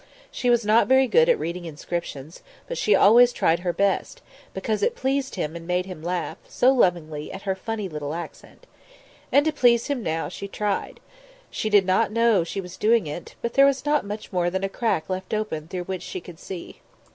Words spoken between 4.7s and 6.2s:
it pleased him and made him